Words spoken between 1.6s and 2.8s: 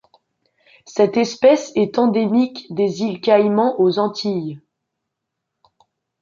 est endémique